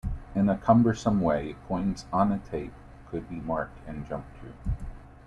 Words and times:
In 0.33 0.49
a 0.49 0.57
cumbersome 0.57 1.21
way, 1.21 1.53
points 1.67 2.05
on 2.11 2.31
the 2.31 2.39
tape 2.39 2.73
could 3.11 3.29
be 3.29 3.35
marked 3.35 3.77
and 3.87 4.03
jumped 4.07 4.33
to. 4.41 4.51